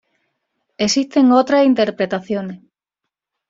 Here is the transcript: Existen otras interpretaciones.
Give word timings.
Existen 0.79 1.31
otras 1.31 1.63
interpretaciones. 1.63 2.61